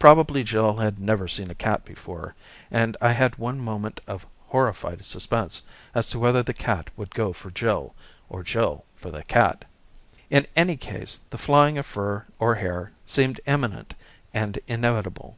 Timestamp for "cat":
1.54-1.84, 6.52-6.90, 9.22-9.64